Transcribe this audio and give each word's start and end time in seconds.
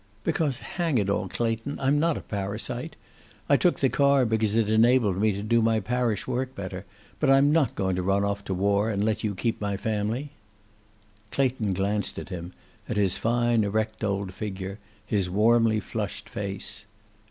"Because, 0.23 0.61
hang 0.61 0.97
it 0.97 1.11
all, 1.11 1.27
Clayton, 1.29 1.77
I'm 1.79 1.99
not 1.99 2.17
a 2.17 2.21
parasite. 2.21 2.95
I 3.47 3.55
took 3.55 3.79
the 3.79 3.87
car, 3.87 4.25
because 4.25 4.55
it 4.55 4.67
enabled 4.67 5.17
me 5.21 5.31
to 5.33 5.43
do 5.43 5.61
my 5.61 5.79
parish 5.79 6.25
work 6.25 6.55
better. 6.55 6.85
But 7.19 7.29
I'm 7.29 7.51
not 7.51 7.75
going 7.75 7.95
to 7.97 8.01
run 8.01 8.23
off 8.23 8.43
to 8.45 8.53
war 8.55 8.89
and 8.89 9.05
let 9.05 9.23
you 9.23 9.35
keep 9.35 9.61
my 9.61 9.77
family." 9.77 10.31
Clayton 11.31 11.73
glanced 11.73 12.17
at 12.17 12.29
him, 12.29 12.51
at 12.89 12.97
his 12.97 13.19
fine 13.19 13.63
erect 13.63 14.03
old 14.03 14.33
figure, 14.33 14.79
his 15.05 15.29
warmly 15.29 15.79
flushed 15.79 16.27
face. 16.27 16.87